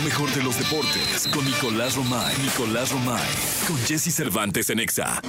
Lo 0.00 0.04
mejor 0.06 0.30
de 0.34 0.42
los 0.42 0.58
deportes 0.58 1.28
con 1.32 1.44
Nicolás 1.44 1.94
Romay. 1.96 2.34
Nicolás 2.42 2.90
Romay. 2.90 3.20
Con 3.66 3.76
Jesse 3.78 4.14
Cervantes 4.14 4.70
en 4.70 4.80
Exa. 4.80 5.20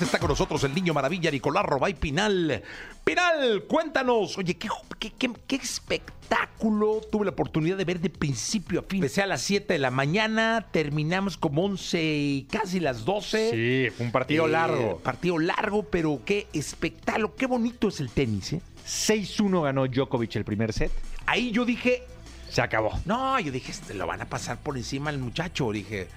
Está 0.00 0.18
con 0.20 0.28
nosotros 0.28 0.62
el 0.64 0.72
niño 0.74 0.94
maravilla 0.94 1.30
Nicolás 1.32 1.64
Robay 1.64 1.94
Pinal. 1.94 2.62
Pinal, 3.04 3.64
cuéntanos. 3.66 4.38
Oye, 4.38 4.56
¿qué, 4.56 4.68
qué, 4.98 5.10
qué- 5.18 5.32
qué 5.48 5.56
espectáculo 5.56 7.00
tuve 7.10 7.24
la 7.24 7.32
oportunidad 7.32 7.76
de 7.76 7.84
ver 7.84 7.98
de 8.00 8.08
principio 8.10 8.80
a 8.80 8.82
fin. 8.84 8.98
Empecé 8.98 9.22
a 9.22 9.26
las 9.26 9.42
7 9.42 9.72
de 9.72 9.78
la 9.80 9.90
mañana, 9.90 10.66
terminamos 10.70 11.36
como 11.36 11.64
11 11.64 12.00
y 12.02 12.42
casi 12.50 12.78
las 12.78 13.04
12. 13.04 13.50
Sí, 13.50 13.90
fue 13.96 14.06
un 14.06 14.12
partido 14.12 14.46
Eh, 14.46 14.50
largo. 14.50 14.98
Partido 14.98 15.38
largo, 15.38 15.82
pero 15.82 16.20
qué 16.24 16.46
espectáculo, 16.52 17.34
qué 17.34 17.46
bonito 17.46 17.88
es 17.88 17.98
el 18.00 18.10
tenis, 18.10 18.52
¿eh? 18.52 18.60
6-1 18.86 19.62
ganó 19.62 19.86
Djokovic 19.86 20.36
el 20.36 20.44
primer 20.44 20.72
set. 20.72 20.92
Ahí 21.26 21.50
yo 21.52 21.64
dije, 21.64 22.04
Se 22.50 22.60
acabó. 22.62 22.90
no, 23.04 23.38
yo 23.40 23.50
dije, 23.52 23.70
este, 23.72 23.94
lo 23.94 24.06
van 24.06 24.20
a 24.22 24.26
pasar 24.28 24.58
por 24.58 24.76
encima 24.76 25.10
al 25.10 25.18
muchacho. 25.18 25.70
Dije, 25.72 26.08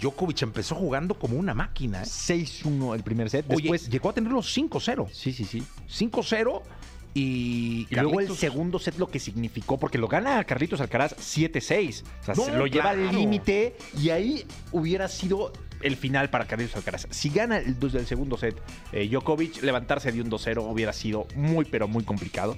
Djokovic 0.00 0.42
empezó 0.42 0.74
jugando 0.74 1.14
como 1.14 1.36
una 1.36 1.52
máquina. 1.54 2.02
¿eh? 2.02 2.06
6-1 2.06 2.94
el 2.94 3.02
primer 3.02 3.28
set. 3.30 3.44
Oye, 3.48 3.62
Después. 3.62 3.90
llegó 3.90 4.08
a 4.10 4.12
tener 4.12 4.32
los 4.32 4.56
5-0. 4.56 5.08
sí, 5.12 5.32
sí, 5.32 5.44
sí. 5.44 5.62
5-0 5.88 6.62
y, 7.12 7.88
Y 7.90 7.94
luego 7.96 8.20
el 8.20 8.34
segundo 8.36 8.78
set 8.78 8.96
lo 8.98 9.08
que 9.08 9.18
significó, 9.18 9.78
porque 9.78 9.98
lo 9.98 10.06
gana 10.06 10.44
Carlitos 10.44 10.80
Alcaraz 10.80 11.16
7-6. 11.16 12.02
O 12.22 12.24
sea, 12.24 12.34
No, 12.36 12.44
se 12.44 12.52
lo 12.52 12.66
lleva 12.66 12.92
claro. 12.92 13.08
al 13.08 13.14
límite 13.16 13.76
y 13.98 14.10
ahí 14.10 14.46
hubiera 14.70 15.08
sido 15.08 15.52
el 15.82 15.96
final 15.96 16.30
para 16.30 16.46
Carlitos 16.46 16.76
Alcaraz. 16.76 17.08
Si 17.10 17.30
gana 17.30 17.58
el, 17.58 17.78
del 17.80 18.06
segundo 18.06 18.36
set, 18.36 18.56
eh, 18.92 19.08
Djokovic, 19.08 19.62
levantarse 19.62 20.12
de 20.12 20.20
un 20.22 20.30
2-0 20.30 20.62
hubiera 20.70 20.92
sido 20.92 21.26
muy, 21.34 21.64
pero 21.64 21.88
muy 21.88 22.04
complicado. 22.04 22.56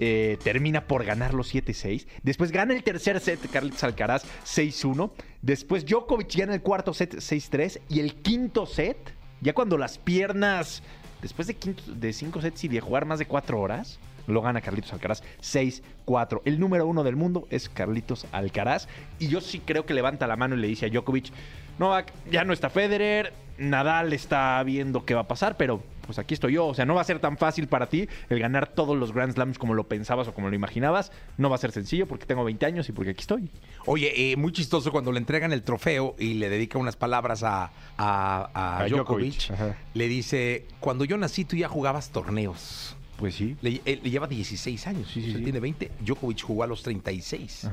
Eh, 0.00 0.38
termina 0.42 0.86
por 0.86 1.04
ganar 1.04 1.34
los 1.34 1.54
7-6. 1.54 2.06
Después 2.22 2.50
gana 2.50 2.74
el 2.74 2.82
tercer 2.82 3.20
set 3.20 3.40
Carlitos 3.50 3.84
Alcaraz 3.84 4.24
6-1. 4.44 5.12
Después 5.42 5.84
Djokovic 5.86 6.34
gana 6.36 6.54
el 6.54 6.62
cuarto 6.62 6.92
set 6.92 7.14
6-3. 7.14 7.80
Y 7.88 8.00
el 8.00 8.14
quinto 8.16 8.66
set, 8.66 8.96
ya 9.40 9.52
cuando 9.54 9.78
las 9.78 9.98
piernas, 9.98 10.82
después 11.22 11.46
de, 11.46 11.54
quinto- 11.56 11.82
de 11.94 12.12
cinco 12.12 12.40
sets 12.40 12.64
y 12.64 12.68
de 12.68 12.80
jugar 12.80 13.04
más 13.06 13.18
de 13.18 13.26
cuatro 13.26 13.60
horas, 13.60 13.98
lo 14.26 14.40
gana 14.42 14.60
Carlitos 14.62 14.92
Alcaraz 14.92 15.22
6-4. 15.42 16.42
El 16.44 16.58
número 16.58 16.86
uno 16.86 17.04
del 17.04 17.16
mundo 17.16 17.46
es 17.50 17.68
Carlitos 17.68 18.26
Alcaraz. 18.32 18.88
Y 19.18 19.28
yo 19.28 19.40
sí 19.40 19.60
creo 19.60 19.86
que 19.86 19.94
levanta 19.94 20.26
la 20.26 20.36
mano 20.36 20.56
y 20.56 20.60
le 20.60 20.66
dice 20.66 20.86
a 20.86 20.88
Djokovic, 20.88 21.30
Novak, 21.78 22.12
ya 22.30 22.44
no 22.44 22.52
está 22.52 22.70
Federer, 22.70 23.32
Nadal 23.58 24.12
está 24.12 24.62
viendo 24.64 25.04
qué 25.04 25.14
va 25.14 25.22
a 25.22 25.28
pasar, 25.28 25.56
pero 25.56 25.82
pues 26.06 26.18
aquí 26.18 26.34
estoy 26.34 26.54
yo. 26.54 26.66
O 26.66 26.74
sea, 26.74 26.84
no 26.84 26.94
va 26.94 27.00
a 27.00 27.04
ser 27.04 27.18
tan 27.18 27.36
fácil 27.38 27.66
para 27.68 27.88
ti 27.88 28.08
el 28.28 28.38
ganar 28.38 28.68
todos 28.68 28.96
los 28.96 29.12
Grand 29.12 29.32
Slams 29.32 29.58
como 29.58 29.74
lo 29.74 29.84
pensabas 29.88 30.28
o 30.28 30.34
como 30.34 30.48
lo 30.48 30.54
imaginabas. 30.56 31.12
No 31.36 31.48
va 31.50 31.56
a 31.56 31.58
ser 31.58 31.72
sencillo 31.72 32.06
porque 32.06 32.26
tengo 32.26 32.44
20 32.44 32.66
años 32.66 32.88
y 32.88 32.92
porque 32.92 33.10
aquí 33.10 33.20
estoy. 33.20 33.50
Oye, 33.86 34.32
eh, 34.32 34.36
muy 34.36 34.52
chistoso 34.52 34.92
cuando 34.92 35.12
le 35.12 35.18
entregan 35.18 35.52
el 35.52 35.62
trofeo 35.62 36.14
y 36.18 36.34
le 36.34 36.48
dedica 36.48 36.78
unas 36.78 36.96
palabras 36.96 37.42
a, 37.42 37.70
a, 37.96 38.50
a 38.54 38.78
A 38.80 38.88
Djokovic. 38.88 39.34
Djokovic, 39.34 39.50
ajá. 39.52 39.76
Le 39.94 40.08
dice, 40.08 40.66
cuando 40.80 41.04
yo 41.04 41.16
nací 41.16 41.44
tú 41.44 41.56
ya 41.56 41.68
jugabas 41.68 42.10
torneos. 42.10 42.96
Pues 43.16 43.36
sí. 43.36 43.56
Le, 43.62 43.80
él 43.84 44.00
le 44.02 44.10
lleva 44.10 44.26
16 44.26 44.86
años, 44.88 45.08
Sí, 45.12 45.20
sí, 45.22 45.28
o 45.28 45.30
sea, 45.30 45.38
sí. 45.38 45.44
tiene 45.44 45.60
20. 45.60 45.90
Djokovic 46.00 46.42
jugó 46.42 46.64
a 46.64 46.66
los 46.66 46.82
36. 46.82 47.68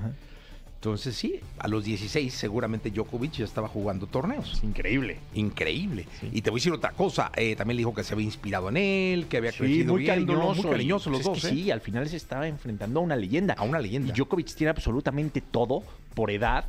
Entonces 0.82 1.16
sí, 1.16 1.40
a 1.60 1.68
los 1.68 1.84
16 1.84 2.34
seguramente 2.34 2.90
Djokovic 2.90 3.34
ya 3.34 3.46
estaba 3.46 3.68
jugando 3.68 4.08
torneos. 4.08 4.54
Es 4.54 4.64
increíble. 4.64 5.20
Increíble. 5.36 6.08
Sí. 6.20 6.30
Y 6.34 6.42
te 6.42 6.50
voy 6.50 6.58
a 6.58 6.60
decir 6.62 6.74
otra 6.74 6.90
cosa. 6.94 7.32
eh, 7.36 7.56
también 7.56 7.76
le 7.76 7.82
dijo 7.82 7.94
que 7.94 8.04
se 8.04 8.16
había 8.16 8.26
inspirado 8.26 8.68
en 8.70 8.78
él, 8.78 9.28
que 9.28 9.38
había 9.38 9.52
Sí, 9.52 9.60
crecido 9.60 9.94
muy 9.94 10.02
viéndolo, 10.02 10.40
cariñoso. 10.40 10.62
Muy 10.64 10.72
cariñoso 10.72 11.10
y, 11.10 11.12
los 11.12 11.22
pues, 11.22 11.26
dos, 11.28 11.38
es 11.38 11.44
que 11.52 11.60
¿eh? 11.60 11.64
Sí, 11.66 11.70
al 11.72 11.82
final 11.82 12.10
se 12.10 12.18
estaba 12.18 12.48
enfrentando 12.48 13.00
a 13.00 13.04
una 13.04 13.16
leyenda. 13.16 13.54
A 13.60 13.62
una 13.62 13.78
leyenda. 13.78 14.10
Y 14.12 14.18
Djokovic 14.18 14.56
tiene 14.56 14.72
absolutamente 14.72 15.40
todo 15.40 15.84
por 16.16 16.32
edad, 16.32 16.66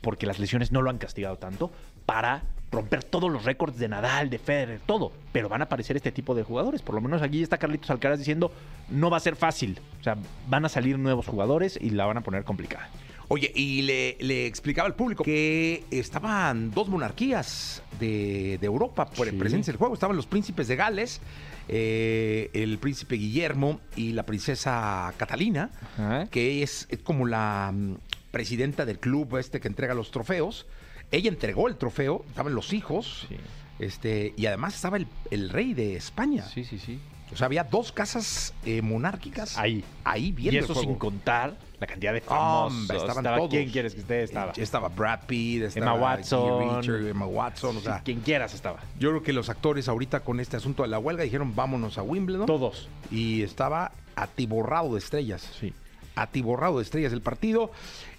porque 0.00 0.24
las 0.24 0.38
lesiones 0.38 0.72
no 0.72 0.80
lo 0.80 0.88
han 0.88 0.96
castigado 0.96 1.36
tanto, 1.36 1.70
para 2.06 2.44
romper 2.70 3.04
todos 3.04 3.30
los 3.30 3.44
récords 3.44 3.76
de 3.76 3.86
Nadal, 3.86 4.30
de 4.30 4.38
Federer, 4.38 4.80
todo. 4.86 5.12
Pero 5.30 5.50
van 5.50 5.60
a 5.60 5.64
aparecer 5.64 5.94
este 5.94 6.10
tipo 6.10 6.34
de 6.34 6.42
jugadores. 6.42 6.80
Por 6.80 6.94
lo 6.94 7.02
menos 7.02 7.20
aquí 7.20 7.42
está 7.42 7.58
Carlitos 7.58 7.90
Alcaraz 7.90 8.18
diciendo, 8.18 8.50
no 8.88 9.10
va 9.10 9.18
a 9.18 9.20
ser 9.20 9.36
fácil. 9.36 9.78
O 10.00 10.02
sea, 10.02 10.16
van 10.48 10.64
a 10.64 10.70
salir 10.70 10.98
nuevos 10.98 11.26
jugadores 11.26 11.78
y 11.78 11.90
la 11.90 12.06
van 12.06 12.16
a 12.16 12.22
poner 12.22 12.44
complicada. 12.44 12.88
Oye, 13.34 13.50
y 13.54 13.80
le, 13.80 14.18
le 14.20 14.44
explicaba 14.46 14.86
al 14.86 14.94
público 14.94 15.24
que 15.24 15.84
estaban 15.90 16.70
dos 16.70 16.88
monarquías 16.88 17.82
de, 17.98 18.58
de 18.60 18.66
Europa 18.66 19.06
por 19.06 19.26
Sí. 19.26 19.34
presentes 19.36 19.68
en 19.68 19.72
el 19.72 19.78
juego. 19.78 19.94
Estaban 19.94 20.16
los 20.16 20.26
príncipes 20.26 20.68
de 20.68 20.76
Gales, 20.76 21.22
eh, 21.68 22.50
el 22.52 22.76
príncipe 22.76 23.14
Guillermo 23.14 23.80
y 23.96 24.12
la 24.12 24.24
princesa 24.24 25.14
Catalina, 25.16 25.70
Ajá. 25.96 26.26
que 26.26 26.62
es, 26.62 26.86
es 26.90 26.98
como 26.98 27.26
la 27.26 27.72
mm, 27.72 27.94
presidenta 28.32 28.84
del 28.84 28.98
club 28.98 29.38
este 29.38 29.60
que 29.60 29.68
entrega 29.68 29.94
los 29.94 30.10
trofeos. 30.10 30.66
Ella 31.10 31.30
entregó 31.30 31.68
el 31.68 31.76
trofeo, 31.76 32.26
estaban 32.28 32.54
los 32.54 32.74
hijos, 32.74 33.26
Sí. 33.30 33.36
este, 33.78 34.34
y 34.36 34.44
además 34.44 34.74
estaba 34.74 34.98
el, 34.98 35.06
el 35.30 35.48
rey 35.48 35.72
de 35.72 35.96
España. 35.96 36.44
Sí, 36.44 36.64
sí, 36.64 36.78
sí. 36.78 36.98
O 37.32 37.36
sea, 37.36 37.46
había 37.46 37.64
dos 37.64 37.92
casas 37.92 38.52
eh, 38.64 38.82
monárquicas 38.82 39.56
Ahí. 39.58 39.82
ahí 40.04 40.32
viendo 40.32 40.54
Y 40.54 40.58
el 40.58 40.64
eso 40.64 40.74
juego. 40.74 40.88
sin 40.90 40.98
contar 40.98 41.54
la 41.80 41.86
cantidad 41.86 42.12
de 42.12 42.20
famosos. 42.20 42.78
Hombre, 42.78 42.96
estaban 42.96 43.16
Estaba 43.24 43.36
todos. 43.38 43.50
¿Quién 43.50 43.70
quieres 43.70 43.94
que 43.94 44.00
esté? 44.00 44.22
Estaba. 44.22 44.52
Estaba 44.56 44.88
Brad 44.88 45.20
Pitt, 45.26 45.62
estaba 45.62 45.86
Emma 45.92 46.00
Watson. 46.00 46.58
Keith 46.60 46.76
Richards, 46.76 47.06
Emma 47.06 47.26
Watson, 47.26 47.76
o 47.76 47.80
Sí, 47.80 47.86
sea, 47.86 48.00
quien 48.04 48.20
quieras 48.20 48.54
estaba. 48.54 48.80
yo 48.98 49.10
creo 49.10 49.22
que 49.22 49.32
los 49.32 49.48
actores 49.48 49.88
ahorita 49.88 50.20
con 50.20 50.38
este 50.40 50.56
asunto 50.56 50.82
de 50.82 50.88
la 50.90 50.98
huelga 50.98 51.24
dijeron 51.24 51.54
vámonos 51.56 51.98
a 51.98 52.02
Wimbledon 52.02 52.46
Todos. 52.46 52.88
y 53.10 53.42
estaba 53.42 53.92
atiborrado 54.14 54.92
de 54.92 54.98
estrellas, 54.98 55.48
Sí. 55.58 55.72
atiborrado 56.14 56.76
de 56.78 56.82
estrellas 56.84 57.12
el 57.12 57.22
partido, 57.22 57.72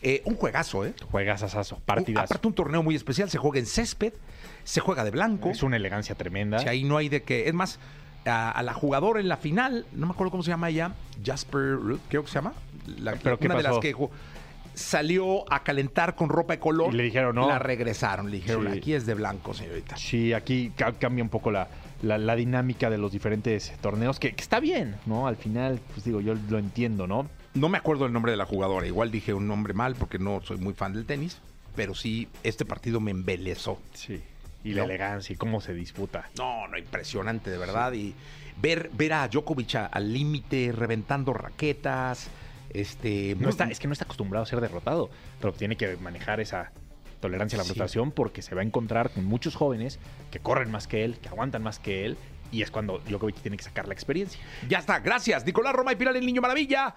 Eh, 0.06 0.22
un 0.26 0.36
juegazo, 0.36 0.86
¿eh? 0.86 0.94
Un- 1.14 1.82
partidazo. 1.86 2.26
aparte 2.26 2.48
un 2.48 2.54
torneo 2.54 2.84
muy 2.84 2.96
especial, 2.96 3.30
se 3.30 3.38
juega 3.38 3.60
en 3.60 3.66
césped, 3.66 4.12
se 4.66 4.82
juega 4.82 5.06
de 5.06 5.12
blanco, 5.12 5.52
Es 5.52 5.64
una 5.64 5.78
elegancia 5.78 6.16
tremenda. 6.16 6.60
si 6.60 6.68
ahí 6.68 6.84
no 6.84 6.98
hay 6.98 7.08
de 7.08 7.24
que, 7.24 7.48
es 7.48 7.54
más, 7.54 7.80
a, 8.26 8.52
a 8.52 8.64
la 8.64 8.74
jugadora 8.74 9.20
en 9.20 9.28
la 9.28 9.38
final, 9.38 9.86
no 9.94 10.06
me 10.08 10.14
acuerdo 10.14 10.32
cómo 10.32 10.44
se 10.44 10.50
llama 10.50 10.70
ella, 10.70 10.94
Jasper, 11.24 11.76
Ruth, 11.76 12.00
creo 12.10 12.24
que 12.24 12.30
se 12.30 12.36
llama, 12.36 12.54
la, 13.00 13.14
¿Pero 13.16 13.38
una 13.42 13.56
de 13.56 13.64
las 13.64 13.80
que 13.80 13.94
salió 14.74 15.52
a 15.54 15.64
calentar 15.64 16.16
con 16.16 16.30
ropa 16.30 16.54
de 16.54 16.60
color 16.60 16.94
Y 16.94 16.98
le 16.98 17.04
dijeron, 17.04 17.36
no. 17.36 17.48
la 17.48 17.60
regresaron, 17.60 18.32
le 18.32 18.38
dijeron, 18.38 18.72
Sí. 18.72 18.78
aquí 18.78 18.94
es 18.94 19.06
de 19.06 19.14
blanco, 19.14 19.54
señorita. 19.54 19.96
Sí, 19.98 20.34
aquí 20.34 20.72
ca- 20.76 20.94
cambia 20.94 21.24
un 21.24 21.30
poco 21.30 21.52
la, 21.52 21.68
la- 22.02 22.18
la 22.18 22.36
dinámica 22.36 22.90
de 22.90 22.98
los 22.98 23.12
diferentes 23.12 23.72
torneos, 23.82 24.20
que, 24.20 24.34
que 24.34 24.42
está 24.42 24.60
bien, 24.60 24.96
¿no? 25.06 25.28
Al 25.28 25.36
final, 25.36 25.80
pues 25.94 26.04
digo, 26.06 26.22
yo 26.22 26.34
lo 26.50 26.58
entiendo, 26.58 27.06
¿no? 27.06 27.28
No 27.54 27.70
me 27.70 27.78
acuerdo 27.78 28.08
el 28.08 28.14
nombre 28.14 28.32
de 28.32 28.38
la 28.38 28.46
jugadora, 28.46 28.88
igual 28.88 29.12
dije 29.12 29.34
un 29.34 29.48
nombre 29.48 29.74
mal 29.76 29.94
porque 29.96 30.18
no 30.18 30.42
soy 30.42 30.58
muy 30.58 30.74
fan 30.74 30.94
del 30.94 31.06
tenis, 31.06 31.40
pero 31.76 31.94
sí, 31.94 32.28
este 32.42 32.66
partido 32.66 33.00
me 33.00 33.12
embelezó. 33.12 33.80
Sí. 33.94 34.24
Y 34.64 34.74
la 34.74 34.84
elegancia 34.86 35.34
y 35.34 35.36
cómo 35.38 35.60
se 35.62 35.74
disputa. 35.74 36.30
No, 36.38 36.68
no, 36.68 36.78
impresionante, 36.78 37.50
de 37.50 37.58
verdad. 37.58 37.92
Y 37.94 38.16
ver, 38.62 38.90
ver 38.94 39.14
a 39.14 39.28
Djokovic 39.28 39.76
al 39.92 40.14
límite, 40.14 40.72
reventando 40.72 41.34
raquetas. 41.34 42.30
Este, 42.70 43.36
No 43.40 43.50
está, 43.50 43.66
es 43.66 43.80
que 43.80 43.88
no 43.88 43.94
está 43.94 44.06
acostumbrado 44.06 44.44
a 44.44 44.46
ser 44.48 44.60
derrotado, 44.62 45.10
pero 45.40 45.54
tiene 45.54 45.76
que 45.76 45.96
manejar 45.98 46.40
esa 46.40 46.72
tolerancia 47.20 47.56
a 47.58 47.60
la 47.60 47.64
Sí. 47.64 47.70
frustración 47.70 48.12
porque 48.12 48.42
se 48.42 48.56
va 48.56 48.62
a 48.62 48.64
encontrar 48.64 49.12
con 49.12 49.26
muchos 49.26 49.56
jóvenes 49.56 50.00
que 50.32 50.40
corren 50.40 50.72
más 50.72 50.88
que 50.88 51.04
él, 51.06 51.18
que 51.20 51.30
aguantan 51.30 51.62
más 51.62 51.78
que 51.80 52.06
él, 52.06 52.18
y 52.52 52.62
es 52.62 52.72
cuando 52.72 53.00
Djokovic 53.00 53.36
tiene 53.42 53.58
que 53.58 53.64
sacar 53.64 53.88
la 53.88 53.94
experiencia. 53.94 54.40
Ya 54.70 54.80
está, 54.80 55.00
gracias. 55.00 55.46
Nicolás 55.46 55.74
Roma 55.74 55.92
y 55.94 55.96
Pilar, 55.96 56.16
el 56.18 56.26
Niño 56.26 56.42
Maravilla. 56.42 56.96